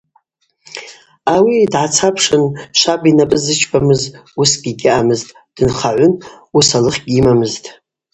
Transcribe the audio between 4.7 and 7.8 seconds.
гьаъамызтӏ, дынхагӏвын, уысалых гьйымамызтӏ.